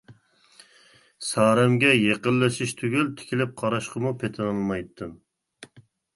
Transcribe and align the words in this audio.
سارەمگە 1.25 1.91
يېقىنلىشىش 1.97 2.73
تۈگۈل 2.81 3.13
تىكىلىپ 3.21 3.55
قاراشقىمۇ 3.63 4.15
پېتىنالمايتتىم. 4.25 5.15